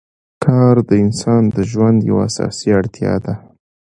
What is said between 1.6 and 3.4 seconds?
ژوند یوه اساسي اړتیا ده